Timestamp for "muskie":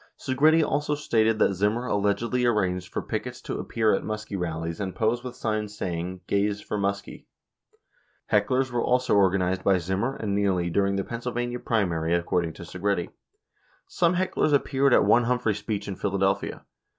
4.01-4.35, 6.79-7.27